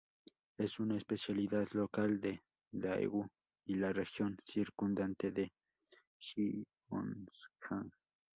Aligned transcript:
Es 0.57 0.79
una 0.79 0.97
especialidad 0.97 1.67
local 1.73 2.19
de 2.19 2.41
Daegu 2.71 3.27
y 3.67 3.75
la 3.75 3.93
región 3.93 4.35
circundante 4.43 5.29
de 5.31 5.53
Gyeongsang. 6.17 7.91